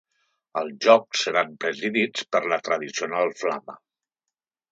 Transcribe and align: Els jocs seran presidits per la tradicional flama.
Els 0.61 0.77
jocs 0.85 1.19
seran 1.25 1.51
presidits 1.65 2.25
per 2.35 2.41
la 2.53 2.59
tradicional 2.69 3.31
flama. 3.43 3.77